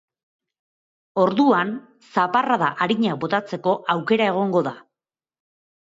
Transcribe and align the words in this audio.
Orduan, 1.23 1.75
zaparrada 2.15 2.71
arinak 2.87 3.21
botatzeko 3.27 3.77
aukera 3.97 4.31
egongo 4.35 4.65
da. 4.71 4.77